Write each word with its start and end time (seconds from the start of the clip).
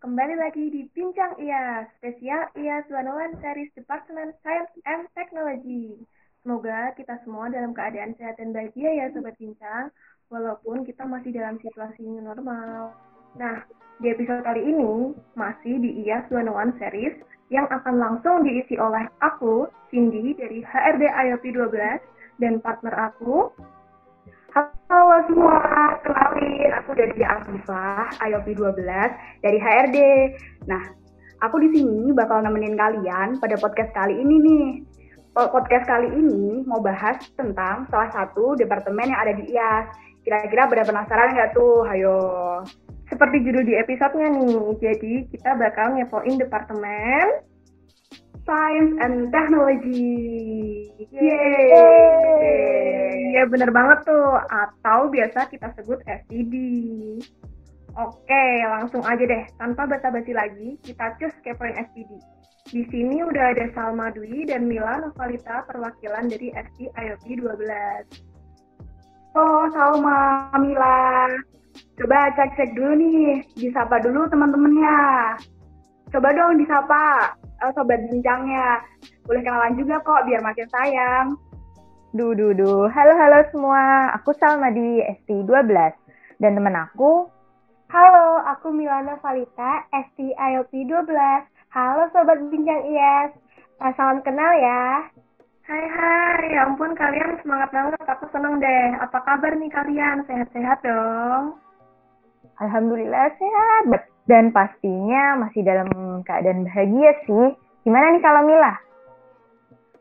Kembali 0.00 0.32
lagi 0.32 0.72
di 0.72 0.88
Bincang 0.96 1.36
IAS, 1.36 1.92
spesial 2.00 2.48
IAS 2.56 2.88
101 2.88 3.36
Series 3.44 3.68
Department 3.76 4.32
Science 4.40 4.72
and 4.88 5.04
Technology. 5.12 5.92
Semoga 6.40 6.96
kita 6.96 7.20
semua 7.20 7.52
dalam 7.52 7.76
keadaan 7.76 8.16
sehat 8.16 8.40
dan 8.40 8.56
bahagia 8.56 8.96
ya 8.96 9.12
Sobat 9.12 9.36
Bincang, 9.36 9.92
walaupun 10.32 10.88
kita 10.88 11.04
masih 11.04 11.36
dalam 11.36 11.60
situasi 11.60 12.00
normal. 12.16 12.96
Nah, 13.36 13.60
di 14.00 14.08
episode 14.08 14.40
kali 14.40 14.72
ini 14.72 15.12
masih 15.36 15.76
di 15.76 16.08
IAS 16.08 16.32
101 16.32 16.80
Series 16.80 17.20
yang 17.52 17.68
akan 17.68 18.00
langsung 18.00 18.40
diisi 18.40 18.80
oleh 18.80 19.04
aku, 19.20 19.68
Cindy 19.92 20.32
dari 20.32 20.64
HRD 20.64 21.12
IOP 21.12 21.44
12, 21.44 22.40
dan 22.40 22.56
partner 22.64 23.12
aku, 23.12 23.52
Halo 24.50 25.22
semua, 25.30 25.94
kenalin 26.02 26.74
aku 26.74 26.90
dari 26.98 27.22
Afifah, 27.22 28.10
IOP 28.18 28.58
12 28.58 28.82
dari 29.46 29.58
HRD. 29.62 29.98
Nah, 30.66 30.90
aku 31.38 31.62
di 31.62 31.78
sini 31.78 32.10
bakal 32.10 32.42
nemenin 32.42 32.74
kalian 32.74 33.38
pada 33.38 33.54
podcast 33.62 33.94
kali 33.94 34.18
ini 34.18 34.42
nih. 34.42 34.66
Podcast 35.38 35.86
kali 35.86 36.10
ini 36.10 36.66
mau 36.66 36.82
bahas 36.82 37.22
tentang 37.38 37.86
salah 37.94 38.10
satu 38.10 38.58
departemen 38.58 39.14
yang 39.14 39.22
ada 39.22 39.38
di 39.38 39.54
IAS. 39.54 39.86
Kira-kira 40.26 40.66
pada 40.66 40.82
penasaran 40.82 41.30
nggak 41.38 41.54
tuh? 41.54 41.86
Ayo. 41.86 42.18
Seperti 43.06 43.46
judul 43.46 43.62
di 43.62 43.78
episodenya 43.78 44.34
nih, 44.34 44.58
jadi 44.82 45.12
kita 45.30 45.50
bakal 45.62 45.94
ngepoin 45.94 46.42
departemen 46.42 47.46
Science 48.48 48.98
and 48.98 49.30
Technology. 49.30 50.90
Yeay. 51.12 52.50
Iya 53.30 53.46
bener 53.46 53.70
banget 53.70 54.02
tuh. 54.10 54.42
Atau 54.50 55.06
biasa 55.12 55.46
kita 55.52 55.70
sebut 55.78 56.02
STD. 56.08 56.54
Oke, 57.94 58.46
langsung 58.66 59.02
aja 59.06 59.22
deh. 59.22 59.44
Tanpa 59.58 59.86
basa-basi 59.86 60.34
lagi, 60.34 60.78
kita 60.82 61.14
cus 61.18 61.34
kepoin 61.42 61.74
STD. 61.90 62.10
Di 62.70 62.82
sini 62.90 63.22
udah 63.22 63.54
ada 63.54 63.66
Salma 63.74 64.14
Dwi 64.14 64.46
dan 64.46 64.70
Mila 64.70 65.02
Novalita 65.02 65.66
perwakilan 65.66 66.30
dari 66.30 66.54
ST 66.54 66.90
IoT 66.94 67.26
12. 67.42 69.34
Oh, 69.34 69.66
Salma, 69.74 70.50
Mila. 70.58 71.30
Coba 71.98 72.34
cek-cek 72.34 72.74
dulu 72.74 72.94
nih. 72.98 73.42
Disapa 73.58 74.02
dulu 74.02 74.26
teman-temannya. 74.30 74.98
Coba 76.10 76.34
dong 76.34 76.58
disapa 76.58 77.38
uh, 77.60 77.72
sobat 77.76 78.00
bincangnya. 78.08 78.80
Boleh 79.28 79.44
kenalan 79.44 79.76
juga 79.76 80.00
kok 80.02 80.24
biar 80.26 80.40
makin 80.40 80.68
sayang. 80.72 81.26
Duh, 82.16 82.34
duh, 82.34 82.50
duh. 82.56 82.90
Halo, 82.90 83.14
halo 83.14 83.38
semua. 83.54 84.10
Aku 84.18 84.34
Salma 84.34 84.72
di 84.74 84.98
ST12. 85.24 85.70
Dan 86.42 86.58
temen 86.58 86.74
aku... 86.74 87.28
Halo, 87.90 88.38
aku 88.46 88.70
Milana 88.70 89.18
Valita, 89.18 89.82
ST 89.90 90.18
IOP 90.38 90.70
12. 90.70 91.10
Halo 91.74 92.06
Sobat 92.14 92.38
Bincang 92.46 92.86
IAS. 92.86 93.34
Nah, 93.82 93.90
salam 93.98 94.22
kenal 94.22 94.52
ya. 94.62 95.10
Hai 95.66 95.86
hai, 95.86 96.54
ya 96.54 96.66
ampun 96.66 96.98
kalian 96.98 97.38
semangat 97.42 97.70
banget, 97.70 98.02
aku 98.06 98.26
seneng 98.34 98.58
deh. 98.58 98.94
Apa 98.98 99.22
kabar 99.22 99.54
nih 99.54 99.70
kalian? 99.70 100.22
Sehat-sehat 100.26 100.82
dong? 100.86 101.58
Alhamdulillah 102.62 103.30
sehat. 103.38 104.09
Dan 104.30 104.54
pastinya 104.54 105.42
masih 105.42 105.66
dalam 105.66 105.90
keadaan 106.22 106.62
bahagia 106.62 107.10
sih. 107.26 107.50
Gimana 107.82 108.14
nih 108.14 108.22
kalau 108.22 108.46
Mila? 108.46 108.74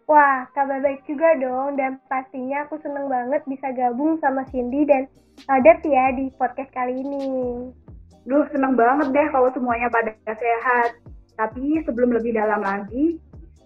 Wah, 0.06 0.46
kabar 0.54 0.86
baik 0.86 1.02
juga 1.10 1.34
dong. 1.42 1.82
Dan 1.82 1.98
pastinya 2.06 2.70
aku 2.70 2.78
seneng 2.86 3.10
banget 3.10 3.42
bisa 3.50 3.74
gabung 3.74 4.22
sama 4.22 4.46
Cindy 4.54 4.86
dan 4.86 5.10
Adat 5.50 5.82
ya 5.82 6.14
di 6.14 6.30
podcast 6.38 6.70
kali 6.78 7.02
ini. 7.02 7.26
Duh, 8.30 8.46
seneng 8.54 8.78
banget 8.78 9.10
deh 9.18 9.28
kalau 9.34 9.50
semuanya 9.50 9.90
pada 9.90 10.14
sehat. 10.30 11.02
Tapi 11.34 11.82
sebelum 11.90 12.14
lebih 12.14 12.38
dalam 12.38 12.62
lagi, 12.62 13.18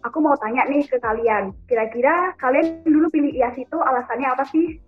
aku 0.07 0.23
mau 0.23 0.39
tanya 0.39 0.63
nih 0.71 0.87
ke 0.87 0.95
kalian. 1.03 1.51
Kira-kira 1.67 2.39
kalian 2.39 2.87
dulu 2.87 3.11
pilih 3.11 3.35
IAS 3.35 3.59
itu 3.59 3.75
alasannya 3.83 4.31
apa 4.31 4.47
sih? 4.47 4.79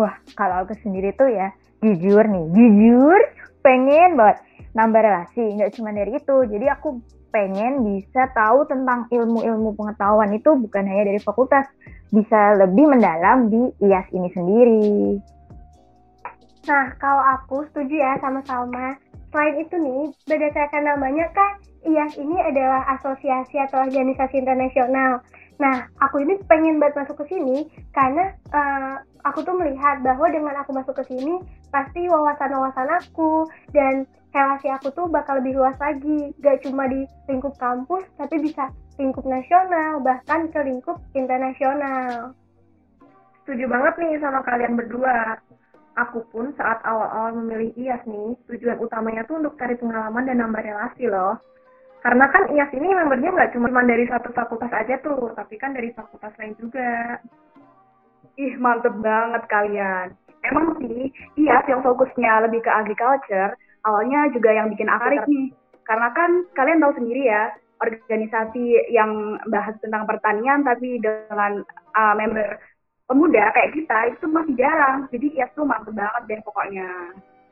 Wah, 0.00 0.16
kalau 0.40 0.64
aku 0.64 0.72
sendiri 0.80 1.12
tuh 1.20 1.28
ya, 1.28 1.52
jujur 1.84 2.24
nih, 2.24 2.46
jujur 2.56 3.20
pengen 3.64 4.20
banget 4.20 4.38
nambah 4.74 5.00
relasi. 5.00 5.54
Nggak 5.56 5.72
cuma 5.78 5.94
dari 5.94 6.18
itu, 6.18 6.36
jadi 6.50 6.74
aku 6.76 7.00
pengen 7.34 7.82
bisa 7.82 8.30
tahu 8.30 8.62
tentang 8.70 9.10
ilmu-ilmu 9.10 9.74
pengetahuan 9.74 10.30
itu 10.30 10.54
bukan 10.54 10.86
hanya 10.86 11.10
dari 11.10 11.18
fakultas, 11.18 11.66
bisa 12.14 12.54
lebih 12.54 12.86
mendalam 12.86 13.50
di 13.50 13.74
IAS 13.82 14.06
ini 14.14 14.28
sendiri. 14.30 15.18
Nah, 16.70 16.94
kalau 17.02 17.22
aku 17.38 17.66
setuju 17.70 17.94
ya 17.98 18.12
sama 18.22 18.40
Salma. 18.46 18.96
Selain 19.34 19.58
itu 19.58 19.74
nih, 19.74 20.14
berdasarkan 20.30 20.86
namanya 20.86 21.26
kan 21.34 21.58
IAS 21.82 22.14
ini 22.16 22.38
adalah 22.38 22.86
asosiasi 22.98 23.58
atau 23.58 23.82
organisasi 23.82 24.38
internasional. 24.38 25.20
Nah, 25.58 25.86
aku 26.02 26.22
ini 26.22 26.38
pengen 26.50 26.82
banget 26.82 27.02
masuk 27.02 27.22
ke 27.22 27.34
sini 27.34 27.66
karena 27.94 28.34
uh, 28.50 28.98
aku 29.22 29.46
tuh 29.46 29.54
melihat 29.54 30.02
bahwa 30.02 30.26
dengan 30.30 30.54
aku 30.58 30.74
masuk 30.74 30.98
ke 30.98 31.04
sini 31.14 31.38
pasti 31.70 32.06
wawasan-wawasan 32.10 32.90
aku 32.90 33.46
dan 33.70 34.06
relasi 34.34 34.68
aku 34.68 34.90
tuh 34.90 35.06
bakal 35.06 35.38
lebih 35.38 35.56
luas 35.62 35.78
lagi. 35.78 36.34
Gak 36.42 36.66
cuma 36.66 36.90
di 36.90 37.06
lingkup 37.30 37.54
kampus, 37.56 38.02
tapi 38.18 38.42
bisa 38.42 38.68
lingkup 38.98 39.22
nasional, 39.22 40.02
bahkan 40.02 40.50
ke 40.50 40.60
lingkup 40.66 40.98
internasional. 41.14 42.34
Setuju 43.46 43.64
banget 43.70 43.94
nih 44.02 44.18
sama 44.18 44.42
kalian 44.42 44.74
berdua. 44.74 45.38
Aku 45.94 46.26
pun 46.34 46.50
saat 46.58 46.82
awal-awal 46.82 47.38
memilih 47.38 47.70
IAS 47.78 48.02
nih, 48.02 48.34
tujuan 48.50 48.82
utamanya 48.82 49.22
tuh 49.30 49.38
untuk 49.38 49.54
cari 49.54 49.78
pengalaman 49.78 50.26
dan 50.26 50.42
nambah 50.42 50.58
relasi 50.58 51.06
loh. 51.06 51.38
Karena 52.02 52.26
kan 52.34 52.50
IAS 52.50 52.74
ini 52.74 52.90
membernya 52.90 53.30
nggak 53.30 53.52
cuma 53.54 53.70
dari 53.86 54.02
satu 54.10 54.34
fakultas 54.34 54.74
aja 54.74 54.98
tuh, 55.06 55.30
tapi 55.38 55.54
kan 55.54 55.70
dari 55.70 55.94
fakultas 55.94 56.34
lain 56.34 56.58
juga. 56.58 57.22
Ih, 58.34 58.58
mantep 58.58 58.90
banget 58.98 59.46
kalian. 59.46 60.18
Emang 60.42 60.74
sih, 60.82 61.14
IAS 61.38 61.64
yang 61.70 61.86
fokusnya 61.86 62.50
lebih 62.50 62.60
ke 62.66 62.70
agriculture, 62.74 63.54
awalnya 63.84 64.32
juga 64.32 64.50
yang 64.52 64.72
bikin 64.72 64.88
aku 64.88 65.06
nih. 65.28 65.52
Karena 65.84 66.08
kan 66.16 66.48
kalian 66.56 66.80
tahu 66.80 66.92
sendiri 66.96 67.28
ya, 67.28 67.52
organisasi 67.84 68.88
yang 68.88 69.36
bahas 69.52 69.76
tentang 69.84 70.08
pertanian 70.08 70.64
tapi 70.64 70.96
dengan 71.00 71.60
uh, 71.92 72.14
member 72.16 72.56
pemuda 73.04 73.52
kayak 73.52 73.72
kita 73.76 73.98
itu 74.16 74.26
masih 74.28 74.54
jarang. 74.56 75.06
Jadi 75.12 75.36
IAS 75.36 75.52
tuh 75.52 75.68
mantep 75.68 75.92
banget 75.92 76.22
deh 76.24 76.40
pokoknya. 76.40 76.88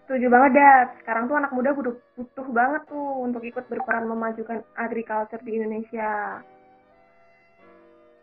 Setuju 0.08 0.26
banget, 0.28 0.58
Dad. 0.58 0.88
Sekarang 1.00 1.24
tuh 1.30 1.36
anak 1.38 1.52
muda 1.54 1.70
butuh, 1.72 1.94
butuh 2.18 2.46
banget 2.50 2.82
tuh 2.90 3.08
untuk 3.22 3.40
ikut 3.46 3.64
berperan 3.70 4.10
memajukan 4.10 4.60
agriculture 4.74 5.40
di 5.46 5.56
Indonesia. 5.56 6.42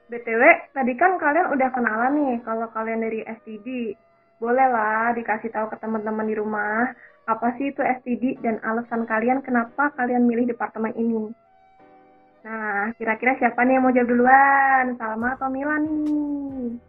BTW, 0.09 0.73
tadi 0.73 0.93
kan 0.97 1.21
kalian 1.21 1.53
udah 1.53 1.69
kenalan 1.69 2.13
nih 2.17 2.35
kalau 2.41 2.67
kalian 2.73 3.05
dari 3.05 3.21
STD. 3.23 3.93
Bolehlah 4.41 5.11
dikasih 5.13 5.51
tahu 5.51 5.67
ke 5.71 5.77
teman-teman 5.83 6.25
di 6.29 6.35
rumah 6.35 6.93
apa 7.29 7.53
sih 7.61 7.69
itu 7.69 7.85
STD 7.85 8.41
dan 8.41 8.57
alasan 8.65 9.05
kalian 9.05 9.45
kenapa 9.45 9.93
kalian 9.93 10.25
milih 10.25 10.49
departemen 10.49 10.97
ini. 10.97 11.29
Nah, 12.41 12.89
kira-kira 12.97 13.37
siapa 13.37 13.61
nih 13.61 13.77
yang 13.77 13.83
mau 13.85 13.93
jawab 13.93 14.09
duluan? 14.09 14.85
Salma 14.97 15.37
atau 15.37 15.53
Mila 15.53 15.77
nih? 15.77 16.81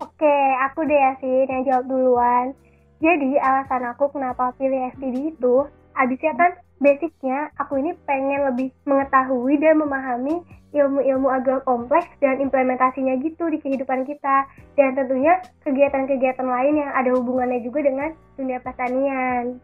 Oke, 0.00 0.38
aku 0.64 0.88
deh 0.88 0.96
ya 0.96 1.12
sih 1.20 1.44
yang 1.44 1.62
jawab 1.68 1.84
duluan. 1.84 2.56
Jadi 3.02 3.36
alasan 3.36 3.84
aku 3.92 4.08
kenapa 4.14 4.54
pilih 4.56 4.88
STD 4.96 5.36
itu, 5.36 5.66
abisnya 5.98 6.32
kan 6.38 6.52
basicnya 6.82 7.54
aku 7.56 7.78
ini 7.78 7.94
pengen 8.04 8.50
lebih 8.50 8.74
mengetahui 8.84 9.56
dan 9.62 9.78
memahami 9.78 10.42
ilmu-ilmu 10.72 11.28
agak 11.30 11.62
kompleks 11.68 12.08
dan 12.18 12.40
implementasinya 12.42 13.20
gitu 13.22 13.48
di 13.48 13.62
kehidupan 13.62 14.02
kita. 14.04 14.50
Dan 14.74 14.98
tentunya 14.98 15.38
kegiatan-kegiatan 15.62 16.44
lain 16.44 16.82
yang 16.82 16.90
ada 16.92 17.14
hubungannya 17.14 17.62
juga 17.62 17.86
dengan 17.86 18.10
dunia 18.34 18.58
pertanian. 18.58 19.62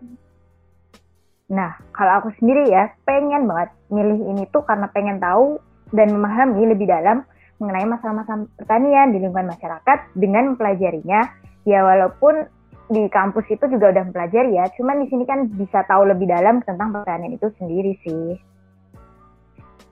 Nah, 1.49 1.81
kalau 1.97 2.23
aku 2.23 2.29
sendiri 2.39 2.69
ya, 2.69 2.93
pengen 3.09 3.49
banget 3.49 3.73
milih 3.89 4.21
ini 4.37 4.45
tuh 4.53 4.63
karena 4.69 4.87
pengen 4.93 5.17
tahu 5.17 5.57
dan 5.97 6.13
memahami 6.13 6.69
lebih 6.77 6.85
dalam 6.85 7.25
mengenai 7.59 7.89
masalah-masalah 7.89 8.47
pertanian 8.55 9.11
di 9.11 9.19
lingkungan 9.25 9.51
masyarakat 9.51 9.99
dengan 10.15 10.55
mempelajarinya. 10.55 11.21
Ya 11.65 11.85
walaupun 11.85 12.49
di 12.89 13.05
kampus 13.13 13.45
itu 13.53 13.65
juga 13.69 13.93
udah 13.93 14.03
mempelajari 14.09 14.57
ya, 14.57 14.65
cuman 14.77 15.05
di 15.05 15.07
sini 15.13 15.25
kan 15.29 15.45
bisa 15.53 15.85
tahu 15.85 16.09
lebih 16.09 16.29
dalam 16.29 16.65
tentang 16.65 16.93
pertanian 16.93 17.37
itu 17.37 17.49
sendiri 17.61 17.93
sih. 18.01 18.41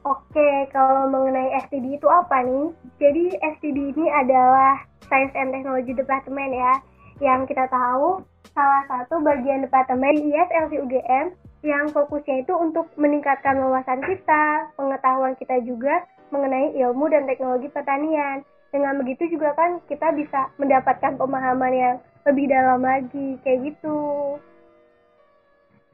Oke, 0.06 0.70
kalau 0.70 1.10
mengenai 1.10 1.50
STD 1.66 1.98
itu 1.98 2.06
apa 2.06 2.46
nih? 2.46 2.70
Jadi 3.02 3.24
STD 3.58 3.78
ini 3.90 4.06
adalah 4.06 4.78
Science 5.10 5.34
and 5.34 5.50
Technology 5.50 5.92
Department 5.92 6.54
ya, 6.54 6.72
yang 7.18 7.44
kita 7.44 7.66
tahu 7.68 8.22
salah 8.54 8.82
satu 8.88 9.20
bagian 9.20 9.66
departemen 9.66 10.16
ISLC 10.16 10.78
UGM 10.80 11.34
yang 11.66 11.90
fokusnya 11.90 12.46
itu 12.46 12.54
untuk 12.54 12.86
meningkatkan 12.94 13.58
wawasan 13.58 13.98
kita, 14.06 14.70
pengetahuan 14.78 15.34
kita 15.36 15.58
juga 15.66 16.06
mengenai 16.30 16.72
ilmu 16.78 17.10
dan 17.10 17.26
teknologi 17.26 17.66
pertanian. 17.74 18.46
Dengan 18.76 19.00
begitu 19.00 19.24
juga 19.32 19.56
kan 19.56 19.80
kita 19.88 20.12
bisa 20.12 20.52
mendapatkan 20.60 21.16
pemahaman 21.16 21.72
yang 21.72 21.96
lebih 22.28 22.44
dalam 22.44 22.84
lagi, 22.84 23.40
kayak 23.40 23.72
gitu. 23.72 23.96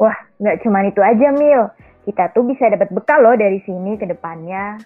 Wah, 0.02 0.18
nggak 0.42 0.66
cuma 0.66 0.82
itu 0.82 0.98
aja, 0.98 1.30
Mil. 1.30 1.70
Kita 2.02 2.34
tuh 2.34 2.42
bisa 2.42 2.66
dapat 2.74 2.90
bekal 2.90 3.22
loh 3.22 3.38
dari 3.38 3.62
sini 3.62 3.94
ke 3.94 4.10
depannya. 4.10 4.82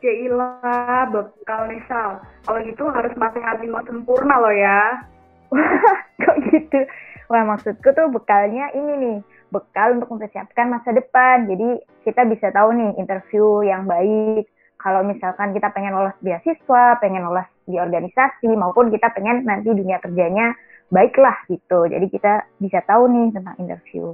Jailah, 0.00 1.12
bekal 1.12 1.68
nih 1.68 1.84
Sal. 1.84 2.24
Kalau 2.48 2.64
gitu 2.64 2.88
harus 2.88 3.12
matematika 3.20 3.60
lima 3.60 3.84
sempurna 3.84 4.40
loh 4.40 4.54
ya. 4.56 5.04
Wah, 5.52 6.00
kok 6.24 6.40
gitu? 6.48 6.88
Wah, 7.28 7.44
maksudku 7.44 7.92
tuh 7.92 8.08
bekalnya 8.08 8.72
ini 8.72 8.92
nih, 8.96 9.18
bekal 9.52 10.00
untuk 10.00 10.08
mempersiapkan 10.08 10.72
masa 10.72 10.96
depan. 10.96 11.52
Jadi 11.52 11.84
kita 12.08 12.24
bisa 12.24 12.48
tahu 12.48 12.72
nih 12.72 12.96
interview 12.96 13.60
yang 13.60 13.84
baik. 13.84 14.48
Kalau 14.84 15.00
misalkan 15.00 15.56
kita 15.56 15.72
pengen 15.72 15.96
lolos 15.96 16.12
beasiswa, 16.20 17.00
pengen 17.00 17.24
lolos 17.24 17.48
di 17.64 17.80
organisasi, 17.80 18.52
maupun 18.52 18.92
kita 18.92 19.08
pengen 19.16 19.48
nanti 19.48 19.72
dunia 19.72 19.96
kerjanya 19.96 20.52
baiklah 20.92 21.40
gitu. 21.48 21.88
Jadi 21.88 22.12
kita 22.12 22.44
bisa 22.60 22.84
tahu 22.84 23.08
nih 23.08 23.32
tentang 23.32 23.56
interview. 23.56 24.12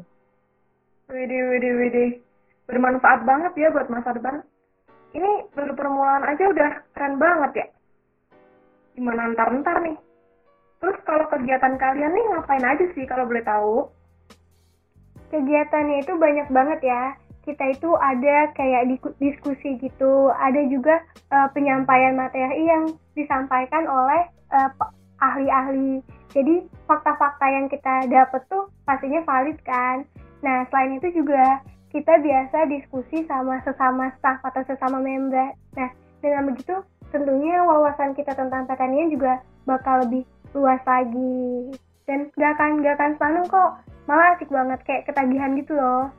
Widih, 1.11 1.43
widih, 1.51 1.75
widih. 1.75 2.11
Bermanfaat 2.71 3.27
banget 3.27 3.53
ya 3.59 3.75
buat 3.75 3.91
masa 3.91 4.15
depan. 4.15 4.47
Ini 5.11 5.51
baru 5.59 5.75
permulaan 5.75 6.23
aja 6.23 6.45
udah 6.55 6.71
keren 6.95 7.19
banget 7.19 7.67
ya. 7.67 7.67
Gimana 8.95 9.35
ntar-ntar 9.35 9.83
nih? 9.83 9.99
Terus 10.79 11.03
kalau 11.03 11.27
kegiatan 11.35 11.75
kalian 11.83 12.15
nih 12.15 12.25
ngapain 12.31 12.63
aja 12.63 12.87
sih 12.95 13.11
kalau 13.11 13.27
boleh 13.27 13.43
tahu? 13.43 13.91
Kegiatannya 15.35 16.07
itu 16.07 16.15
banyak 16.15 16.47
banget 16.55 16.81
ya. 16.87 17.03
Kita 17.51 17.67
itu 17.67 17.91
ada 17.99 18.55
kayak 18.55 18.95
diskusi 19.19 19.75
gitu, 19.83 20.31
ada 20.39 20.63
juga 20.71 21.03
uh, 21.35 21.51
penyampaian 21.51 22.15
materi 22.15 22.63
yang 22.63 22.95
disampaikan 23.19 23.91
oleh 23.91 24.31
uh, 24.55 24.71
ahli-ahli. 25.19 25.99
Jadi 26.31 26.63
fakta-fakta 26.87 27.47
yang 27.51 27.67
kita 27.67 28.07
dapat 28.07 28.47
tuh 28.47 28.71
pastinya 28.87 29.19
valid 29.27 29.59
kan. 29.67 30.07
Nah 30.47 30.63
selain 30.71 31.03
itu 31.03 31.11
juga 31.11 31.59
kita 31.91 32.23
biasa 32.23 32.71
diskusi 32.71 33.27
sama 33.27 33.59
sesama 33.67 34.15
staff 34.23 34.39
atau 34.47 34.63
sesama 34.63 35.03
member. 35.03 35.59
Nah 35.75 35.91
dengan 36.23 36.55
begitu 36.55 36.79
tentunya 37.11 37.59
wawasan 37.67 38.15
kita 38.15 38.31
tentang 38.39 38.71
pertanian 38.71 39.11
juga 39.11 39.43
bakal 39.67 40.07
lebih 40.07 40.23
luas 40.55 40.79
lagi 40.87 41.75
dan 42.07 42.31
gak 42.35 42.59
akan 42.59 42.83
gak 42.83 42.95
akan 42.99 43.11
sepaneng 43.19 43.47
kok 43.47 43.71
malah 44.11 44.35
asik 44.35 44.51
banget 44.51 44.81
kayak 44.83 45.07
ketagihan 45.07 45.55
gitu 45.55 45.79
loh 45.79 46.11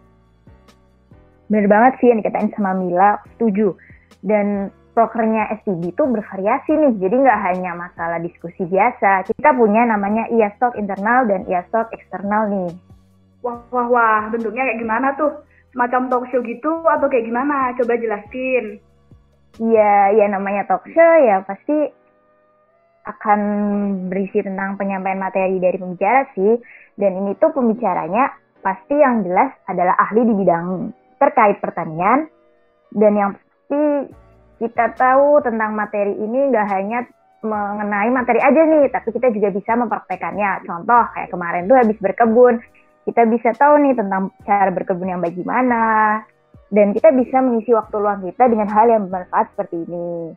bener 1.51 1.67
banget 1.67 1.99
sih 1.99 2.07
yang 2.07 2.23
dikatain 2.23 2.47
sama 2.55 2.71
Mila 2.71 3.19
setuju. 3.35 3.75
Dan 4.23 4.71
prokernya 4.95 5.51
STB 5.61 5.91
itu 5.91 6.03
bervariasi 6.03 6.71
nih 6.71 6.93
jadi 7.03 7.15
nggak 7.27 7.41
hanya 7.51 7.71
masalah 7.75 8.19
diskusi 8.23 8.63
biasa. 8.63 9.27
Kita 9.27 9.51
punya 9.55 9.83
namanya 9.83 10.31
IASTOK 10.31 10.79
internal 10.79 11.27
dan 11.27 11.43
IASTOK 11.51 11.91
eksternal 11.91 12.47
nih. 12.47 12.71
Wah 13.43 13.59
wah 13.67 13.87
wah 13.91 14.21
bentuknya 14.31 14.63
kayak 14.63 14.79
gimana 14.79 15.07
tuh? 15.19 15.43
Semacam 15.75 16.11
talk 16.11 16.25
show 16.31 16.43
gitu 16.43 16.83
atau 16.87 17.07
kayak 17.07 17.27
gimana? 17.27 17.71
Coba 17.79 17.95
jelasin. 17.95 18.79
Iya, 19.59 20.15
ya 20.15 20.25
namanya 20.31 20.67
talk 20.67 20.83
show 20.91 21.13
ya 21.23 21.43
pasti 21.43 21.91
akan 23.07 23.39
berisi 24.11 24.45
tentang 24.45 24.77
penyampaian 24.79 25.19
materi 25.19 25.59
dari 25.59 25.79
pembicara 25.79 26.27
sih. 26.35 26.59
Dan 26.99 27.23
ini 27.23 27.35
tuh 27.39 27.55
pembicaranya 27.55 28.35
pasti 28.61 28.93
yang 28.99 29.25
jelas 29.25 29.49
adalah 29.65 29.95
ahli 29.97 30.21
di 30.27 30.33
bidang 30.37 31.00
terkait 31.21 31.61
pertanian. 31.61 32.25
Dan 32.89 33.13
yang 33.13 33.31
pasti 33.37 33.81
kita 34.57 34.97
tahu 34.97 35.45
tentang 35.45 35.77
materi 35.77 36.17
ini 36.17 36.49
nggak 36.49 36.67
hanya 36.73 37.05
mengenai 37.41 38.09
materi 38.13 38.37
aja 38.41 38.61
nih, 38.65 38.89
tapi 38.93 39.09
kita 39.13 39.33
juga 39.33 39.49
bisa 39.53 39.73
mempraktekannya. 39.77 40.65
Contoh 40.65 41.03
kayak 41.13 41.29
kemarin 41.29 41.65
tuh 41.65 41.77
habis 41.77 41.97
berkebun, 41.97 42.61
kita 43.05 43.25
bisa 43.29 43.49
tahu 43.57 43.81
nih 43.81 43.93
tentang 43.97 44.29
cara 44.45 44.69
berkebun 44.69 45.09
yang 45.09 45.21
bagaimana. 45.21 45.81
Dan 46.71 46.95
kita 46.95 47.11
bisa 47.11 47.43
mengisi 47.43 47.75
waktu 47.75 47.95
luang 47.99 48.23
kita 48.23 48.47
dengan 48.47 48.69
hal 48.71 48.87
yang 48.87 49.11
bermanfaat 49.11 49.51
seperti 49.51 49.83
ini. 49.89 50.31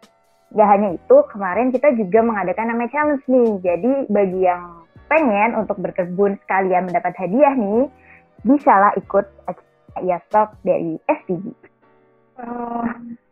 Gak 0.54 0.66
hanya 0.66 0.98
itu, 0.98 1.16
kemarin 1.30 1.70
kita 1.70 1.94
juga 1.94 2.26
mengadakan 2.26 2.74
namanya 2.74 2.90
challenge 2.90 3.26
nih. 3.30 3.50
Jadi 3.62 3.92
bagi 4.10 4.40
yang 4.42 4.82
pengen 5.06 5.54
untuk 5.54 5.78
berkebun 5.78 6.34
sekalian 6.42 6.90
mendapat 6.90 7.14
hadiah 7.22 7.54
nih, 7.54 7.86
bisalah 8.42 8.90
ikut 8.98 9.26
acara 9.96 10.18
Stock 10.28 10.58
dari 10.66 10.98
SPG. 11.06 11.46
Oh, 12.42 12.86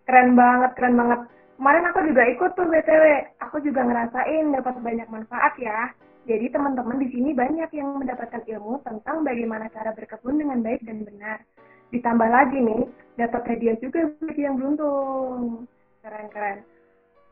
keren 0.06 0.38
banget, 0.38 0.70
keren 0.78 0.94
banget. 0.94 1.20
Kemarin 1.58 1.86
aku 1.90 1.98
juga 2.10 2.22
ikut 2.26 2.50
tuh 2.58 2.66
BTW. 2.66 3.04
Aku 3.46 3.56
juga 3.62 3.86
ngerasain 3.86 4.50
dapat 4.50 4.74
banyak 4.82 5.08
manfaat 5.10 5.54
ya. 5.58 5.94
Jadi 6.22 6.54
teman-teman 6.54 7.02
di 7.02 7.10
sini 7.10 7.34
banyak 7.34 7.70
yang 7.74 7.98
mendapatkan 7.98 8.46
ilmu 8.46 8.78
tentang 8.86 9.26
bagaimana 9.26 9.66
cara 9.74 9.90
berkebun 9.90 10.38
dengan 10.38 10.62
baik 10.62 10.82
dan 10.86 11.02
benar. 11.02 11.42
Ditambah 11.90 12.28
lagi 12.30 12.58
nih, 12.62 12.82
dapat 13.18 13.42
hadiah 13.46 13.76
juga 13.82 14.06
bagi 14.22 14.42
yang 14.46 14.58
beruntung. 14.58 15.66
Keren-keren. 16.02 16.62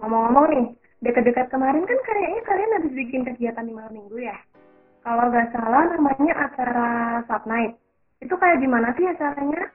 Ngomong-ngomong 0.02 0.46
nih, 0.50 0.66
dekat-dekat 1.06 1.50
kemarin 1.54 1.86
kan 1.86 1.98
kayaknya 2.02 2.42
kalian 2.46 2.74
habis 2.78 2.92
bikin 2.94 3.22
kegiatan 3.26 3.66
di 3.66 3.72
malam 3.74 3.94
minggu 3.94 4.18
ya? 4.18 4.36
Kalau 5.00 5.32
nggak 5.32 5.48
salah 5.54 5.84
namanya 5.90 6.34
acara 6.50 6.88
Sub 7.24 7.42
Night. 7.48 7.78
Itu 8.20 8.36
kayak 8.36 8.60
gimana 8.60 8.92
sih 8.96 9.08
acaranya? 9.08 9.72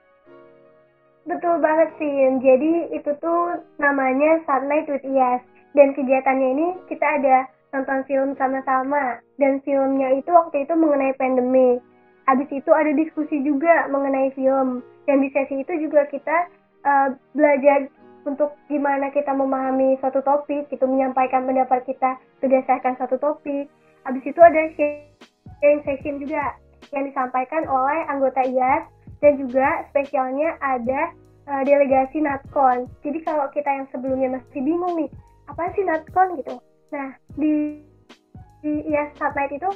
Betul 1.25 1.57
banget 1.57 1.89
sih, 1.97 2.13
jadi 2.37 2.93
itu 2.93 3.11
tuh 3.17 3.57
namanya 3.81 4.45
Sub 4.45 4.61
Night 4.69 4.85
with 4.85 5.01
Iyas. 5.01 5.41
Dan 5.73 5.91
kegiatannya 5.97 6.49
ini 6.55 6.67
kita 6.87 7.03
ada 7.03 7.49
nonton 7.73 8.05
film 8.05 8.37
sama-sama. 8.37 9.19
Dan 9.41 9.59
filmnya 9.65 10.21
itu 10.21 10.29
waktu 10.29 10.63
itu 10.63 10.73
mengenai 10.77 11.17
pandemi. 11.17 11.81
Habis 12.29 12.49
itu 12.53 12.69
ada 12.69 12.93
diskusi 12.93 13.41
juga 13.41 13.89
mengenai 13.89 14.31
film. 14.37 14.85
Dan 15.09 15.25
di 15.25 15.33
sesi 15.33 15.65
itu 15.65 15.73
juga 15.81 16.05
kita 16.13 16.37
uh, 16.85 17.09
belajar 17.33 17.89
untuk 18.25 18.53
gimana 18.69 19.09
kita 19.13 19.33
memahami 19.33 19.97
suatu 20.01 20.21
topik, 20.25 20.65
itu 20.73 20.85
menyampaikan 20.85 21.45
pendapat 21.45 21.85
kita 21.85 22.17
berdasarkan 22.41 22.97
satu 22.97 23.17
topik. 23.17 23.69
Habis 24.05 24.23
itu 24.25 24.39
ada 24.41 24.61
sharing 24.77 25.81
session 25.85 26.21
juga 26.21 26.53
yang 26.93 27.05
disampaikan 27.09 27.65
oleh 27.65 28.05
anggota 28.09 28.41
IAS 28.45 28.85
dan 29.23 29.39
juga 29.39 29.87
spesialnya 29.89 30.59
ada 30.61 31.13
uh, 31.49 31.63
delegasi 31.65 32.21
Natkon. 32.21 32.89
Jadi 33.01 33.19
kalau 33.25 33.47
kita 33.53 33.69
yang 33.69 33.87
sebelumnya 33.89 34.37
masih 34.37 34.61
bingung 34.61 34.93
nih, 34.99 35.09
apa 35.49 35.71
sih 35.73 35.83
Natkon 35.85 36.37
gitu. 36.41 36.61
Nah, 36.93 37.15
di 37.39 37.81
di 38.65 38.73
IAS 38.89 39.13
Night 39.17 39.53
itu 39.53 39.69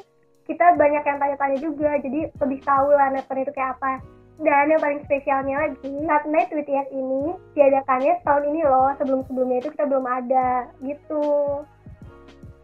kita 0.49 0.73
banyak 0.81 1.05
yang 1.05 1.17
tanya-tanya 1.21 1.57
juga, 1.61 2.01
jadi 2.01 2.33
lebih 2.33 2.59
tahu 2.65 2.89
lah 2.89 3.13
Natkon 3.13 3.41
itu 3.45 3.53
kayak 3.53 3.77
apa. 3.77 4.01
Dan 4.39 4.71
yang 4.71 4.79
paling 4.79 5.03
spesialnya 5.03 5.67
lagi, 5.67 5.93
Saat 6.07 6.23
Night 6.25 6.49
with 6.55 6.65
Yes 6.65 6.87
ini 6.95 7.35
diadakannya 7.59 8.23
setahun 8.23 8.47
ini 8.47 8.61
loh, 8.63 8.89
sebelum-sebelumnya 8.95 9.57
itu 9.59 9.69
kita 9.75 9.85
belum 9.85 10.07
ada, 10.07 10.49
gitu. 10.79 11.27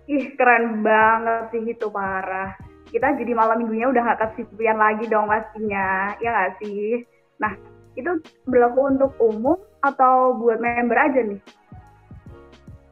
Ih, 0.07 0.33
keren 0.39 0.81
banget 0.81 1.51
sih 1.51 1.61
itu, 1.67 1.87
parah. 1.91 2.55
Kita 2.89 3.17
jadi 3.17 3.33
malam 3.33 3.65
minggunya 3.65 3.89
udah 3.91 4.01
gak 4.13 4.37
kesepian 4.37 4.77
lagi 4.77 5.05
dong 5.09 5.27
pastinya, 5.27 6.15
ya 6.21 6.29
gak 6.31 6.61
sih? 6.61 7.03
Nah, 7.41 7.53
itu 7.99 8.21
berlaku 8.45 8.79
untuk 8.91 9.11
umum 9.19 9.57
atau 9.83 10.37
buat 10.37 10.61
member 10.61 10.95
aja 10.95 11.21
nih? 11.21 11.41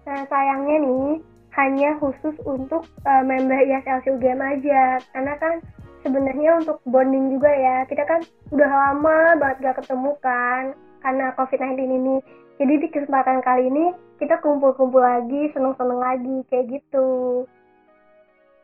Nah, 0.04 0.22
sayangnya 0.28 0.78
nih, 0.84 1.10
hanya 1.56 1.90
khusus 2.02 2.36
untuk 2.44 2.84
uh, 3.06 3.24
member 3.24 3.56
ISLC 3.56 4.20
UGM 4.20 4.42
aja, 4.42 5.00
karena 5.14 5.34
kan 5.40 5.64
sebenarnya 6.04 6.60
untuk 6.60 6.78
bonding 6.84 7.40
juga 7.40 7.50
ya 7.50 7.88
kita 7.88 8.04
kan 8.04 8.22
udah 8.52 8.70
lama 8.70 9.40
banget 9.40 9.58
gak 9.64 9.78
ketemu 9.82 10.12
kan 10.20 10.64
karena 11.02 11.32
COVID-19 11.40 11.80
ini 11.80 12.16
jadi 12.60 12.74
di 12.86 12.88
kesempatan 12.92 13.40
kali 13.42 13.72
ini 13.72 13.96
kita 14.20 14.38
kumpul-kumpul 14.44 15.00
lagi 15.00 15.50
seneng-seneng 15.56 16.00
lagi 16.00 16.38
kayak 16.52 16.70
gitu 16.70 17.44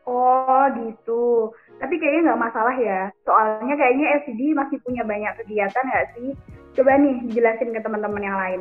oh 0.06 0.64
gitu 0.76 1.52
tapi 1.80 1.96
kayaknya 1.96 2.32
nggak 2.32 2.42
masalah 2.46 2.76
ya 2.76 3.12
soalnya 3.24 3.74
kayaknya 3.76 4.06
FCD 4.24 4.52
masih 4.52 4.78
punya 4.84 5.02
banyak 5.04 5.32
kegiatan 5.44 5.84
nggak 5.84 6.08
sih 6.16 6.30
coba 6.76 6.96
nih 7.00 7.16
jelasin 7.32 7.74
ke 7.74 7.80
teman-teman 7.82 8.22
yang 8.22 8.38
lain 8.38 8.60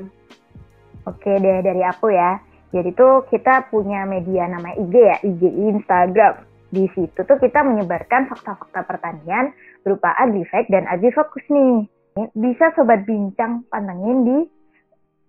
oke 1.08 1.32
deh 1.40 1.60
dari 1.64 1.84
aku 1.84 2.12
ya 2.12 2.40
jadi 2.70 2.94
tuh 2.94 3.26
kita 3.34 3.66
punya 3.74 4.06
media 4.06 4.46
namanya 4.46 4.78
IG 4.78 4.94
ya, 4.94 5.18
IG 5.26 5.42
Instagram. 5.74 6.46
Di 6.70 6.86
situ 6.94 7.18
tuh 7.26 7.38
kita 7.42 7.66
menyebarkan 7.66 8.30
fakta-fakta 8.30 8.86
pertanian 8.86 9.50
berupa 9.82 10.14
agrifact 10.22 10.70
dan 10.70 10.86
agrifokus 10.86 11.42
nih. 11.50 11.90
Bisa 12.38 12.70
sobat 12.78 13.10
bincang 13.10 13.66
pantengin 13.74 14.22
di 14.22 14.38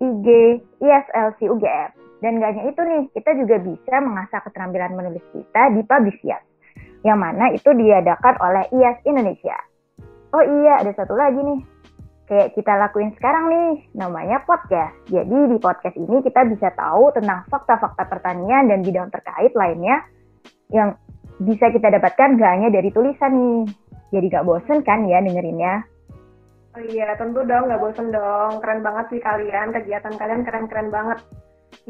IG 0.04 0.26
ISLC 0.84 1.48
UGM. 1.48 1.90
Dan 2.20 2.36
gak 2.36 2.52
hanya 2.52 2.62
itu 2.68 2.80
nih, 2.84 3.02
kita 3.16 3.30
juga 3.40 3.56
bisa 3.64 3.94
mengasah 4.00 4.40
keterampilan 4.44 4.92
menulis 4.92 5.24
kita 5.32 5.72
di 5.72 5.80
Publisias. 5.84 6.44
Yang 7.00 7.18
mana 7.18 7.44
itu 7.56 7.70
diadakan 7.72 8.34
oleh 8.44 8.64
IAS 8.76 9.00
Indonesia. 9.08 9.56
Oh 10.36 10.44
iya, 10.44 10.84
ada 10.84 10.92
satu 10.92 11.16
lagi 11.16 11.40
nih. 11.40 11.60
Kayak 12.28 12.54
kita 12.54 12.72
lakuin 12.76 13.10
sekarang 13.16 13.44
nih, 13.50 13.70
namanya 13.96 14.44
podcast. 14.44 14.94
Jadi 15.08 15.38
di 15.50 15.56
podcast 15.58 15.96
ini 15.96 16.22
kita 16.22 16.46
bisa 16.46 16.70
tahu 16.76 17.10
tentang 17.16 17.42
fakta-fakta 17.48 18.04
pertanian 18.06 18.68
dan 18.68 18.84
bidang 18.84 19.08
terkait 19.10 19.50
lainnya 19.56 20.04
yang 20.70 20.94
bisa 21.40 21.72
kita 21.72 21.88
dapatkan 21.88 22.36
gak 22.36 22.52
hanya 22.52 22.68
dari 22.68 22.92
tulisan 22.92 23.32
nih. 23.32 23.64
Jadi 24.12 24.26
gak 24.28 24.46
bosen 24.46 24.84
kan 24.84 25.08
ya 25.08 25.24
dengerinnya? 25.24 25.88
Oh 26.70 26.82
iya, 26.86 27.18
tentu 27.18 27.42
dong, 27.42 27.66
nggak 27.66 27.82
bosen 27.82 28.14
dong. 28.14 28.62
Keren 28.62 28.86
banget 28.86 29.10
sih 29.10 29.18
kalian, 29.18 29.74
kegiatan 29.74 30.14
kalian 30.14 30.46
keren-keren 30.46 30.94
banget. 30.94 31.18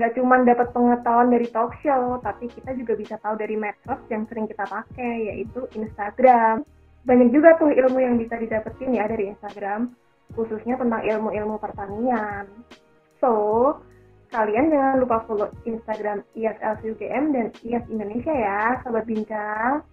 Nggak 0.00 0.16
cuma 0.16 0.40
dapat 0.48 0.72
pengetahuan 0.72 1.28
dari 1.28 1.44
talk 1.52 1.76
show, 1.84 2.16
tapi 2.24 2.48
kita 2.48 2.72
juga 2.72 2.96
bisa 2.96 3.20
tahu 3.20 3.36
dari 3.36 3.52
medsos 3.52 4.00
yang 4.08 4.24
sering 4.32 4.48
kita 4.48 4.64
pakai, 4.64 5.28
yaitu 5.28 5.68
Instagram. 5.76 6.64
Banyak 7.04 7.28
juga 7.28 7.60
tuh 7.60 7.68
ilmu 7.68 8.00
yang 8.00 8.16
bisa 8.16 8.40
didapetin 8.40 8.96
ya 8.96 9.04
dari 9.04 9.28
Instagram, 9.28 9.92
khususnya 10.32 10.80
tentang 10.80 11.04
ilmu-ilmu 11.04 11.60
pertanian. 11.60 12.48
So, 13.20 13.76
kalian 14.32 14.72
jangan 14.72 15.04
lupa 15.04 15.20
follow 15.28 15.52
Instagram 15.68 16.24
IASLCUGM 16.32 17.24
dan 17.36 17.52
IAS 17.60 17.84
Indonesia 17.92 18.32
ya, 18.32 18.80
Sobat 18.80 19.04
Bincang. 19.04 19.84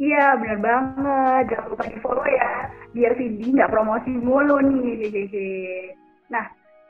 Iya, 0.00 0.40
benar 0.40 0.58
banget. 0.64 1.42
Jangan 1.52 1.68
lupa 1.68 1.84
di 1.84 2.00
follow 2.00 2.24
ya, 2.24 2.72
biar 2.96 3.12
Vindi 3.12 3.60
nggak 3.60 3.68
promosi 3.68 4.08
mulu 4.08 4.56
nih. 4.64 5.92
Nah, 6.32 6.48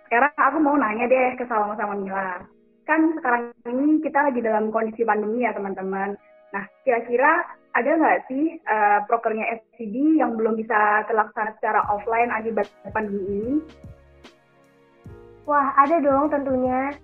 sekarang 0.09 0.33
aku 0.37 0.59
mau 0.61 0.77
nanya 0.77 1.09
deh 1.09 1.37
ke 1.41 1.45
Salma 1.49 1.75
sama 1.77 1.97
Mila. 1.99 2.45
Kan 2.85 3.17
sekarang 3.17 3.53
ini 3.69 4.01
kita 4.05 4.29
lagi 4.29 4.41
dalam 4.45 4.69
kondisi 4.69 5.03
pandemi 5.03 5.45
ya 5.45 5.57
teman-teman. 5.57 6.17
Nah, 6.53 6.65
kira-kira 6.87 7.43
ada 7.75 7.91
nggak 7.99 8.31
sih 8.31 8.63
uh, 8.71 9.03
prokernya 9.11 9.59
FCD 9.59 10.23
yang 10.23 10.39
belum 10.39 10.55
bisa 10.55 11.03
terlaksana 11.11 11.59
secara 11.59 11.83
offline 11.91 12.31
akibat 12.31 12.71
pandemi 12.95 13.23
ini? 13.27 13.55
Wah, 15.45 15.75
ada 15.77 15.99
dong 16.01 16.31
tentunya. 16.31 16.95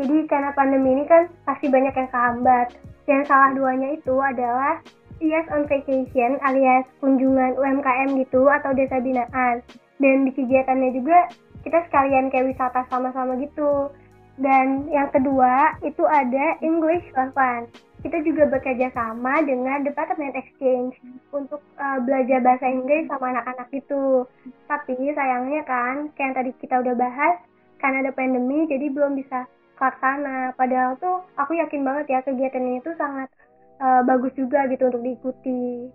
Jadi 0.00 0.24
karena 0.30 0.54
pandemi 0.56 0.96
ini 0.96 1.04
kan 1.04 1.28
pasti 1.44 1.68
banyak 1.68 1.92
yang 1.92 2.08
kehambat. 2.08 2.68
Dan 3.04 3.26
salah 3.26 3.50
duanya 3.52 3.98
itu 3.98 4.14
adalah 4.22 4.78
IAS 5.20 5.50
on 5.52 5.68
vacation 5.68 6.40
alias 6.46 6.88
kunjungan 7.02 7.58
UMKM 7.58 8.16
gitu 8.22 8.48
atau 8.48 8.72
desa 8.72 9.02
binaan. 9.02 9.60
Dan 10.00 10.24
di 10.24 10.32
kegiatannya 10.32 10.96
juga 10.96 11.28
kita 11.64 11.84
sekalian 11.88 12.32
kayak 12.32 12.54
wisata 12.54 12.86
sama-sama 12.88 13.36
gitu. 13.40 13.90
Dan 14.40 14.88
yang 14.88 15.12
kedua 15.12 15.76
itu 15.84 16.00
ada 16.08 16.56
English 16.64 17.04
for 17.12 17.28
Fun. 17.36 17.68
Kita 18.00 18.24
juga 18.24 18.48
bekerja 18.48 18.88
sama 18.96 19.44
dengan 19.44 19.84
Departemen 19.84 20.32
Exchange 20.32 20.96
untuk 21.36 21.60
uh, 21.76 22.00
belajar 22.00 22.40
bahasa 22.40 22.64
Inggris 22.64 23.04
sama 23.12 23.36
anak-anak 23.36 23.68
itu. 23.76 24.24
Tapi 24.64 24.96
sayangnya 25.12 25.60
kan, 25.68 26.08
kayak 26.16 26.24
yang 26.24 26.32
tadi 26.32 26.50
kita 26.64 26.80
udah 26.80 26.96
bahas, 26.96 27.36
karena 27.76 28.08
ada 28.08 28.12
pandemi 28.16 28.64
jadi 28.72 28.88
belum 28.88 29.20
bisa 29.20 29.44
sana. 29.80 30.52
Padahal 30.56 30.96
tuh 31.00 31.24
aku 31.40 31.56
yakin 31.56 31.84
banget 31.84 32.12
ya 32.12 32.20
kegiatan 32.20 32.60
ini 32.60 32.84
tuh 32.84 32.92
sangat 33.00 33.28
uh, 33.80 34.04
bagus 34.04 34.32
juga 34.36 34.68
gitu 34.68 34.88
untuk 34.92 35.00
diikuti. 35.00 35.88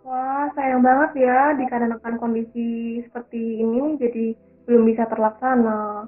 Wah, 0.00 0.48
sayang 0.56 0.80
banget 0.80 1.28
ya 1.28 1.52
dikarenakan 1.60 2.16
kondisi 2.16 3.04
seperti 3.04 3.60
ini 3.60 4.00
jadi 4.00 4.32
belum 4.70 4.86
bisa 4.86 5.10
terlaksana. 5.10 6.06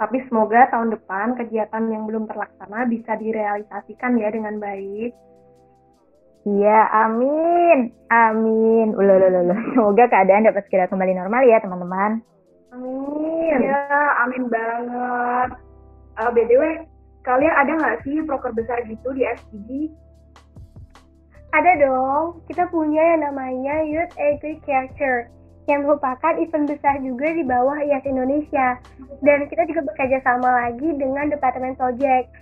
Tapi 0.00 0.24
semoga 0.32 0.72
tahun 0.72 0.96
depan 0.96 1.36
kegiatan 1.36 1.84
yang 1.92 2.08
belum 2.08 2.24
terlaksana 2.24 2.88
bisa 2.88 3.12
direalisasikan 3.20 4.16
ya 4.16 4.32
dengan 4.32 4.56
baik. 4.56 5.12
Iya, 6.48 6.80
amin. 7.04 7.92
Amin. 8.08 8.96
Ulolololo. 8.96 9.52
Semoga 9.76 10.08
keadaan 10.08 10.48
dapat 10.48 10.64
segera 10.64 10.88
kembali 10.88 11.12
normal 11.12 11.44
ya, 11.44 11.60
teman-teman. 11.60 12.24
Amin. 12.72 13.58
Iya, 13.60 13.84
amin 14.24 14.48
banget. 14.48 15.50
Uh, 16.16 16.24
eh, 16.24 16.30
BTW, 16.32 16.62
kalian 17.28 17.52
ada 17.52 17.72
nggak 17.76 17.98
sih 18.08 18.24
proker 18.24 18.56
besar 18.56 18.80
gitu 18.88 19.12
di 19.12 19.28
FGD? 19.28 19.92
Ada 21.52 21.72
dong, 21.80 22.44
kita 22.48 22.68
punya 22.68 23.00
yang 23.00 23.28
namanya 23.28 23.80
Youth 23.88 24.12
Agriculture 24.20 25.32
yang 25.68 25.84
merupakan 25.84 26.34
event 26.40 26.66
besar 26.66 26.96
juga 27.04 27.28
di 27.28 27.44
bawah 27.44 27.76
IAS 27.76 28.08
Indonesia. 28.08 28.80
Dan 29.20 29.46
kita 29.52 29.68
juga 29.68 29.84
bekerja 29.92 30.18
sama 30.24 30.48
lagi 30.66 30.88
dengan 30.96 31.28
Departemen 31.28 31.76
Project. 31.76 32.32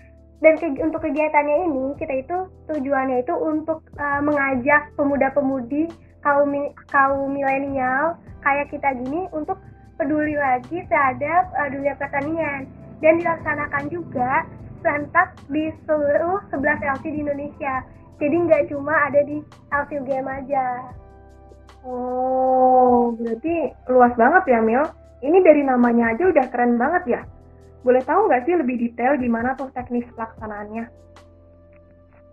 Dan 0.41 0.55
ke 0.61 0.69
untuk 0.79 1.03
kegiatannya 1.03 1.57
ini, 1.67 1.85
kita 1.99 2.23
itu 2.23 2.37
tujuannya 2.71 3.25
itu 3.25 3.35
untuk 3.35 3.83
uh, 3.99 4.21
mengajak 4.21 4.93
pemuda-pemudi 4.95 5.91
kaum 6.27 6.51
kaum 6.91 7.31
milenial 7.31 8.19
kayak 8.43 8.67
kita 8.75 8.99
gini 8.99 9.31
untuk 9.31 9.55
peduli 9.95 10.35
lagi 10.35 10.83
terhadap 10.91 11.55
uh, 11.55 11.71
dunia 11.71 11.95
pertanian 11.95 12.67
dan 12.99 13.23
dilaksanakan 13.23 13.85
juga 13.87 14.43
serentak 14.83 15.39
di 15.47 15.71
seluruh 15.87 16.43
11 16.51 16.83
LC 16.99 17.05
di 17.15 17.21
Indonesia 17.23 17.75
jadi 18.19 18.37
nggak 18.43 18.63
cuma 18.75 18.95
ada 19.07 19.21
di 19.23 19.39
LCUGM 19.71 20.27
aja 20.27 20.67
oh 21.87 23.15
berarti 23.15 23.55
luas 23.89 24.13
banget 24.19 24.45
ya 24.51 24.61
Mil. 24.61 24.83
Ini 25.25 25.39
dari 25.41 25.63
namanya 25.65 26.13
aja 26.13 26.29
udah 26.29 26.47
keren 26.53 26.77
banget 26.77 27.03
ya. 27.09 27.21
Boleh 27.81 28.03
tahu 28.05 28.29
nggak 28.29 28.45
sih 28.45 28.55
lebih 28.59 28.77
detail 28.77 29.17
gimana 29.17 29.55
tuh 29.55 29.71
teknis 29.73 30.05
pelaksanaannya? 30.13 30.85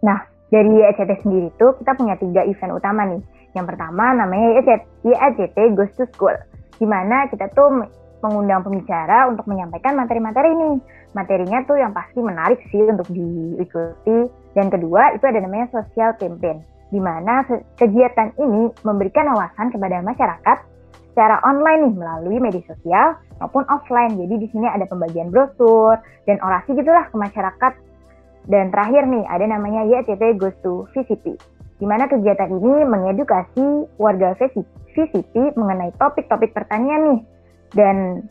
Nah 0.04 0.20
dari 0.52 0.84
ECT 0.84 1.24
sendiri 1.24 1.50
tuh 1.62 1.78
kita 1.80 1.96
punya 1.96 2.18
tiga 2.20 2.42
event 2.44 2.74
utama 2.76 3.08
nih. 3.08 3.22
Yang 3.54 3.66
pertama 3.74 4.18
namanya 4.18 4.66
YACT 5.06 5.58
Goes 5.78 5.94
to 5.96 6.10
School 6.18 6.36
di 6.82 6.86
mana 6.90 7.30
kita 7.30 7.48
tuh 7.54 7.86
mengundang 8.24 8.64
pembicara 8.64 9.28
untuk 9.28 9.46
menyampaikan 9.46 9.94
materi-materi 10.00 10.56
ini. 10.56 10.72
Materinya 11.14 11.62
tuh 11.68 11.78
yang 11.78 11.94
pasti 11.94 12.20
menarik 12.24 12.60
sih 12.72 12.82
untuk 12.88 13.06
diikuti. 13.12 14.32
Dan 14.58 14.70
kedua 14.74 15.14
itu 15.14 15.26
ada 15.28 15.40
namanya 15.42 15.70
social 15.74 16.14
campaign, 16.18 16.62
di 16.94 17.02
mana 17.02 17.42
kegiatan 17.74 18.38
ini 18.38 18.70
memberikan 18.86 19.34
wawasan 19.34 19.74
kepada 19.74 20.06
masyarakat 20.06 20.58
secara 21.14 21.42
online 21.42 21.90
nih 21.90 21.96
melalui 21.98 22.38
media 22.38 22.62
sosial 22.70 23.18
maupun 23.42 23.66
offline. 23.74 24.14
Jadi 24.14 24.46
di 24.46 24.48
sini 24.54 24.70
ada 24.70 24.86
pembagian 24.86 25.34
brosur 25.34 25.98
dan 26.30 26.38
orasi 26.46 26.78
gitulah 26.78 27.10
ke 27.10 27.18
masyarakat. 27.18 27.74
Dan 28.44 28.70
terakhir 28.70 29.08
nih 29.08 29.24
ada 29.26 29.46
namanya 29.48 29.88
YCT 29.88 30.36
Goes 30.38 30.54
to 30.62 30.84
VCP, 30.92 31.40
di 31.80 31.86
mana 31.88 32.12
kegiatan 32.12 32.52
ini 32.52 32.84
mengedukasi 32.84 33.88
warga 33.96 34.36
VCP 34.94 35.56
mengenai 35.56 35.96
topik-topik 35.96 36.52
pertanian 36.52 37.16
nih 37.16 37.22
dan 37.74 38.28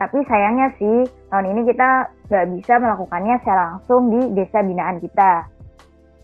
tapi 0.00 0.24
sayangnya 0.24 0.72
sih 0.80 1.04
tahun 1.28 1.52
ini 1.52 1.60
kita 1.68 2.08
nggak 2.32 2.46
bisa 2.56 2.72
melakukannya 2.80 3.36
secara 3.44 3.62
langsung 3.76 4.08
di 4.08 4.20
desa 4.32 4.64
binaan 4.64 4.96
kita. 4.96 5.44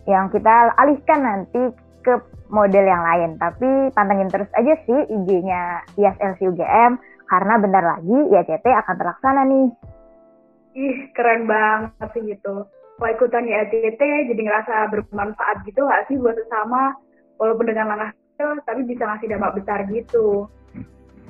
Yang 0.07 0.39
kita 0.39 0.73
alihkan 0.79 1.19
nanti 1.21 1.61
ke 2.01 2.13
model 2.47 2.85
yang 2.87 3.03
lain. 3.03 3.35
Tapi 3.35 3.91
pantengin 3.91 4.31
terus 4.31 4.47
aja 4.55 4.73
sih 4.87 4.99
IG-nya 5.11 5.83
IASLC 5.99 6.39
UGM 6.47 6.95
karena 7.27 7.53
bentar 7.59 7.83
lagi 7.83 8.17
IACT 8.31 8.65
akan 8.71 8.95
terlaksana 8.95 9.41
nih. 9.43 9.67
Ih, 10.77 10.97
keren 11.11 11.43
banget 11.43 12.07
sih 12.15 12.23
gitu. 12.23 12.63
Kalau 12.97 13.13
ikutan 13.13 13.45
IACT 13.45 14.01
jadi 14.31 14.41
ngerasa 14.41 14.89
bermanfaat 14.89 15.67
gitu 15.67 15.85
nggak 15.85 16.07
sih 16.09 16.17
buat 16.17 16.33
sesama 16.33 16.95
walaupun 17.37 17.69
dengan 17.69 17.93
langkah 17.93 18.15
kecil 18.15 18.49
tapi 18.65 18.81
bisa 18.87 19.03
ngasih 19.05 19.27
dampak 19.29 19.53
besar 19.61 19.85
gitu. 19.91 20.49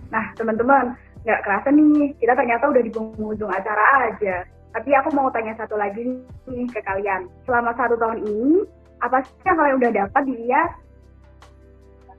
Nah, 0.08 0.32
teman-teman, 0.40 0.96
nggak 1.28 1.44
kerasa 1.44 1.68
nih, 1.76 2.16
kita 2.24 2.32
ternyata 2.32 2.72
udah 2.72 2.80
di 2.80 2.92
penghujung 2.92 3.52
acara 3.52 4.08
aja. 4.08 4.48
Tapi 4.78 4.94
aku 4.94 5.10
mau 5.18 5.26
tanya 5.34 5.58
satu 5.58 5.74
lagi 5.74 6.06
nih 6.46 6.70
ke 6.70 6.86
kalian. 6.86 7.26
Selama 7.50 7.74
satu 7.74 7.98
tahun 7.98 8.22
ini, 8.30 8.62
apa 9.02 9.26
sih 9.26 9.34
yang 9.42 9.58
kalian 9.58 9.78
udah 9.82 9.92
dapat 10.06 10.22
di 10.30 10.34
IAS? 10.46 10.72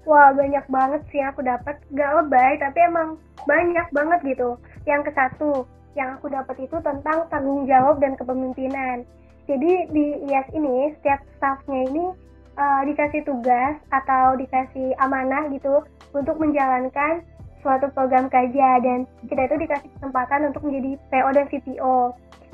Wah, 0.03 0.35
banyak 0.35 0.67
banget 0.67 1.03
sih 1.15 1.23
aku 1.23 1.47
dapat. 1.47 1.79
Gak 1.95 2.11
lebay, 2.19 2.59
tapi 2.59 2.83
emang 2.83 3.15
banyak 3.47 3.87
banget 3.95 4.21
gitu. 4.27 4.59
Yang 4.91 5.07
ke 5.07 5.11
satu, 5.15 5.71
yang 5.95 6.19
aku 6.19 6.35
dapat 6.35 6.59
itu 6.59 6.75
tentang 6.83 7.31
tanggung 7.31 7.62
jawab 7.71 8.03
dan 8.03 8.19
kepemimpinan. 8.19 9.07
Jadi 9.47 9.95
di 9.95 10.19
IAS 10.27 10.50
ini, 10.50 10.99
setiap 10.99 11.23
staffnya 11.38 11.87
ini 11.95 12.11
uh, 12.59 12.83
dikasih 12.91 13.23
tugas 13.23 13.79
atau 13.95 14.35
dikasih 14.35 14.99
amanah 14.99 15.47
gitu 15.55 15.87
untuk 16.11 16.43
menjalankan 16.43 17.23
suatu 17.62 17.87
program 17.95 18.27
kerja 18.27 18.83
dan 18.83 19.07
kita 19.31 19.47
itu 19.47 19.57
dikasih 19.62 19.91
kesempatan 19.99 20.50
untuk 20.50 20.67
menjadi 20.67 20.99
PO 21.11 21.31
dan 21.31 21.47
CTO. 21.47 21.97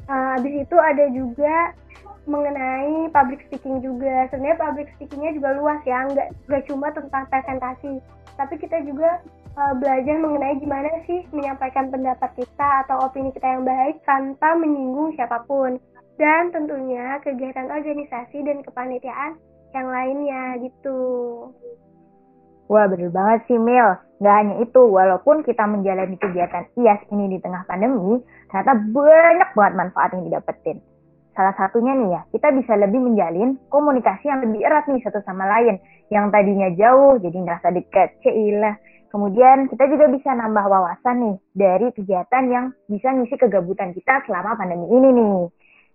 Uh, 0.04 0.37
habis 0.37 0.68
itu 0.68 0.76
ada 0.76 1.08
juga 1.12 1.73
mengenai 2.25 3.08
public 3.12 3.44
speaking 3.49 3.80
juga. 3.80 4.28
Sebenarnya 4.32 4.61
public 4.61 4.88
speakingnya 4.96 5.32
juga 5.37 5.50
luas 5.56 5.80
ya, 5.84 6.08
nggak 6.08 6.28
nggak 6.49 6.64
cuma 6.68 6.88
tentang 6.92 7.25
presentasi, 7.28 8.00
tapi 8.37 8.54
kita 8.61 8.80
juga 8.84 9.20
uh, 9.56 9.75
belajar 9.76 10.16
mengenai 10.20 10.61
gimana 10.61 10.90
sih 11.08 11.25
menyampaikan 11.32 11.88
pendapat 11.88 12.30
kita 12.37 12.68
atau 12.84 13.08
opini 13.08 13.32
kita 13.32 13.61
yang 13.61 13.64
baik 13.64 14.00
tanpa 14.04 14.56
menyinggung 14.56 15.16
siapa 15.16 15.44
pun. 15.49 15.80
Dan 16.14 16.54
tentunya 16.54 17.18
kegiatan 17.26 17.75
organisasi 17.75 18.46
dan 18.46 18.62
kepanitiaan 18.62 19.34
yang 19.75 19.90
lainnya 19.90 20.62
gitu. 20.62 21.00
Wah 22.68 22.88
bener 22.88 23.12
banget 23.12 23.44
sih 23.50 23.61
Mil. 23.61 24.00
Gak 24.23 24.37
hanya 24.40 24.54
itu, 24.62 24.80
walaupun 24.80 25.44
kita 25.44 25.68
menjalani 25.68 26.16
kegiatan 26.16 26.64
IAS 26.80 27.02
ini 27.12 27.37
di 27.37 27.38
tengah 27.42 27.66
pandemi, 27.68 28.23
ternyata 28.49 28.73
banyak 28.94 29.50
banget 29.52 29.75
manfaat 29.75 30.11
yang 30.16 30.25
didapetin. 30.30 30.78
Salah 31.35 31.52
satunya 31.59 31.92
nih 31.99 32.09
ya, 32.14 32.21
kita 32.30 32.54
bisa 32.54 32.78
lebih 32.78 33.02
menjalin 33.02 33.59
komunikasi 33.68 34.30
yang 34.30 34.40
lebih 34.47 34.62
erat 34.62 34.87
nih 34.87 35.02
satu 35.02 35.18
sama 35.26 35.44
lain. 35.50 35.83
Yang 36.09 36.30
tadinya 36.30 36.68
jauh, 36.78 37.18
jadi 37.18 37.37
ngerasa 37.37 37.68
dekat. 37.75 38.23
Ceilah. 38.23 38.78
Kemudian 39.11 39.66
kita 39.71 39.85
juga 39.90 40.11
bisa 40.11 40.30
nambah 40.30 40.62
wawasan 40.62 41.16
nih 41.23 41.37
dari 41.54 41.87
kegiatan 41.94 42.44
yang 42.50 42.64
bisa 42.87 43.14
ngisi 43.14 43.35
kegabutan 43.38 43.94
kita 43.94 44.23
selama 44.30 44.54
pandemi 44.54 44.87
ini 44.90 45.11
nih. 45.11 45.42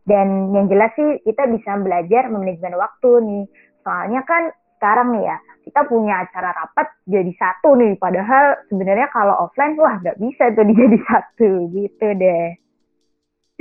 Dan 0.04 0.52
yang 0.56 0.68
jelas 0.68 0.92
sih 1.00 1.24
kita 1.24 1.48
bisa 1.52 1.80
belajar 1.80 2.28
manajemen 2.28 2.76
waktu 2.76 3.12
nih. 3.24 3.44
Soalnya 3.84 4.22
kan 4.28 4.52
sekarang 4.80 5.16
nih 5.16 5.24
ya, 5.28 5.38
kita 5.70 5.86
punya 5.86 6.26
acara 6.26 6.50
rapat 6.50 6.90
jadi 7.06 7.30
satu 7.38 7.78
nih. 7.78 7.94
Padahal 8.02 8.58
sebenarnya 8.74 9.06
kalau 9.14 9.46
offline, 9.46 9.78
wah 9.78 10.02
nggak 10.02 10.18
bisa 10.18 10.50
tuh 10.58 10.66
jadi 10.66 10.98
satu 11.14 11.70
gitu 11.70 12.08
deh. 12.18 12.58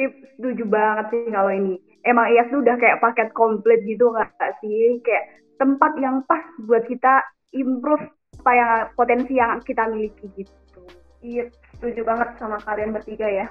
Tip, 0.00 0.12
setuju 0.40 0.64
banget 0.64 1.12
sih 1.12 1.28
kalau 1.28 1.52
ini. 1.52 1.76
Emang 2.08 2.32
IAS 2.32 2.48
tuh 2.48 2.64
udah 2.64 2.80
kayak 2.80 3.04
paket 3.04 3.28
komplit 3.36 3.84
gitu 3.84 4.08
nggak 4.08 4.32
sih? 4.64 5.04
Kayak 5.04 5.36
tempat 5.60 5.92
yang 6.00 6.24
pas 6.24 6.40
buat 6.64 6.88
kita 6.88 7.20
improve 7.52 8.08
apa 8.38 8.52
yang 8.54 8.72
potensi 8.96 9.36
yang 9.36 9.60
kita 9.60 9.84
miliki 9.92 10.24
gitu. 10.38 10.80
Iya, 11.20 11.50
setuju 11.76 12.06
banget 12.06 12.38
sama 12.40 12.56
kalian 12.64 12.96
bertiga 12.96 13.28
ya. 13.28 13.46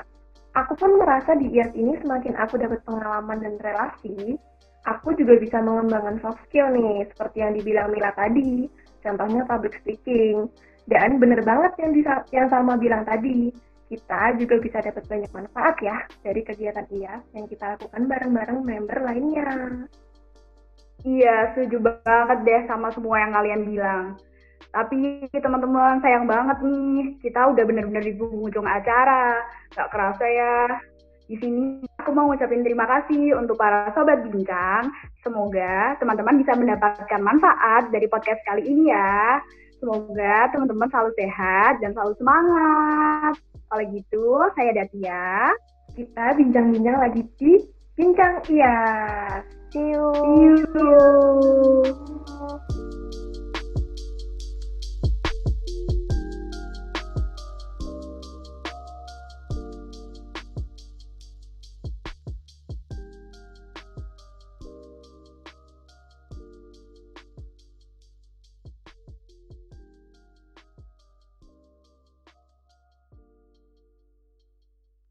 Aku 0.58 0.74
pun 0.74 0.98
merasa 0.98 1.38
di 1.38 1.54
IAS 1.54 1.76
ini 1.78 1.94
semakin 2.02 2.34
aku 2.40 2.58
dapat 2.58 2.82
pengalaman 2.88 3.38
dan 3.44 3.62
relasi, 3.62 4.40
aku 4.88 5.14
juga 5.20 5.36
bisa 5.36 5.60
mengembangkan 5.60 6.24
soft 6.24 6.40
skill 6.48 6.72
nih, 6.72 7.04
seperti 7.12 7.44
yang 7.44 7.54
dibilang 7.60 7.92
Mila 7.92 8.16
tadi, 8.16 8.72
contohnya 9.04 9.44
public 9.44 9.76
speaking. 9.84 10.48
Dan 10.88 11.20
bener 11.20 11.44
banget 11.44 11.76
yang, 11.84 11.92
di, 11.92 12.02
yang 12.32 12.48
Salma 12.48 12.80
bilang 12.80 13.04
tadi, 13.04 13.52
kita 13.92 14.36
juga 14.40 14.56
bisa 14.64 14.80
dapat 14.80 15.04
banyak 15.08 15.32
manfaat 15.32 15.76
ya 15.84 15.98
dari 16.24 16.44
kegiatan 16.44 16.88
IAS 16.92 17.24
yang 17.36 17.48
kita 17.48 17.76
lakukan 17.76 18.04
bareng-bareng 18.08 18.60
member 18.64 19.00
lainnya. 19.04 19.48
Iya, 21.04 21.56
setuju 21.56 21.78
banget 22.04 22.38
deh 22.44 22.62
sama 22.68 22.92
semua 22.96 23.20
yang 23.20 23.32
kalian 23.36 23.62
bilang. 23.68 24.06
Tapi 24.72 25.28
teman-teman 25.32 26.04
sayang 26.04 26.28
banget 26.28 26.58
nih, 26.64 27.16
kita 27.24 27.52
udah 27.52 27.64
bener-bener 27.64 28.04
di 28.04 28.14
ujung 28.20 28.68
acara. 28.68 29.40
Gak 29.72 29.92
kerasa 29.92 30.26
ya, 30.28 30.56
di 31.28 31.36
sini 31.40 31.87
aku 32.08 32.16
mau 32.16 32.32
ngucapin 32.32 32.64
terima 32.64 32.88
kasih 32.88 33.36
untuk 33.36 33.60
para 33.60 33.92
sobat 33.92 34.24
bincang. 34.24 34.88
Semoga 35.28 36.00
teman-teman 36.00 36.40
bisa 36.40 36.56
mendapatkan 36.56 37.20
manfaat 37.20 37.92
dari 37.92 38.08
podcast 38.08 38.40
kali 38.48 38.64
ini 38.64 38.96
ya. 38.96 39.44
Semoga 39.84 40.48
teman-teman 40.56 40.88
selalu 40.88 41.12
sehat 41.20 41.84
dan 41.84 41.92
selalu 41.92 42.16
semangat. 42.16 43.36
Kalau 43.68 43.84
gitu, 43.92 44.40
saya 44.56 44.72
Datia. 44.72 45.52
Kita 46.00 46.32
bincang-bincang 46.40 46.96
lagi 46.96 47.28
di 47.36 47.60
Bincang 48.00 48.40
Iya. 48.48 48.80
See 49.76 49.92
you. 49.92 50.08
See 50.16 50.80
you. 50.80 52.87